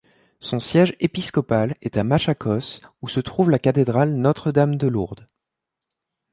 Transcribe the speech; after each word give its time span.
Son 0.39 0.59
siège 0.59 0.95
épiscopal 0.99 1.75
est 1.81 1.95
à 1.95 2.03
Machakos, 2.03 2.79
où 3.03 3.07
se 3.07 3.19
trouve 3.19 3.51
la 3.51 3.59
cathédrale 3.59 4.15
Notre-Dame 4.15 4.75
de 4.75 4.87
Lourdes. 4.87 5.27